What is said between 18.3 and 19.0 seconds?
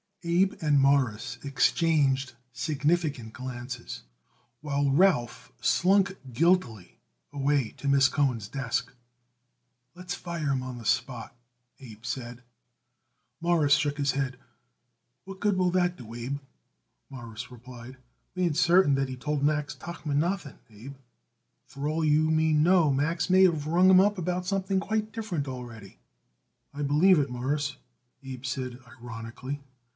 "We ain't certain